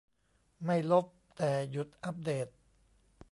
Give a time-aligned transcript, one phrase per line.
[0.65, 1.05] ไม่ลบ
[1.37, 2.47] แต่หยุดอัปเดต